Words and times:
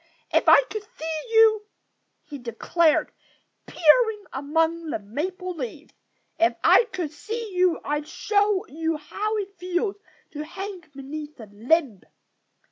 If 0.33 0.49
I 0.49 0.63
could 0.71 0.81
see 0.97 1.21
you" 1.29 1.67
he 2.31 2.39
declared, 2.39 3.11
peering 3.67 4.23
among 4.33 4.89
the 4.89 4.97
maple 4.97 5.53
leaves 5.53 5.93
"if 6.39 6.55
I 6.63 6.85
could 6.85 7.11
see 7.11 7.53
you 7.55 7.79
I'd 7.83 8.07
show 8.07 8.65
you 8.67 8.97
how 8.97 9.37
it 9.37 9.55
feels 9.59 9.97
to 10.31 10.43
hang 10.43 10.81
beneath 10.95 11.39
a 11.39 11.45
limb." 11.51 12.01